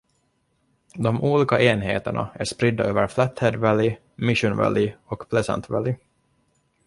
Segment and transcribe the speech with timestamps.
[0.95, 5.95] De olika enheterna är spridda över Flathead Valley, Mission Valley och Pleasant Valley.